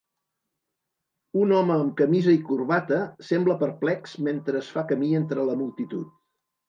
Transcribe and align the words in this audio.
Un 1.41 1.51
home 1.57 1.75
amb 1.81 1.91
camisa 1.99 2.33
i 2.37 2.41
corbata, 2.47 3.01
sembla 3.29 3.59
perplex 3.65 4.17
mentre 4.29 4.63
es 4.65 4.73
fa 4.79 4.85
camí 4.93 5.13
entre 5.21 5.47
la 5.51 5.59
multitud. 5.61 6.17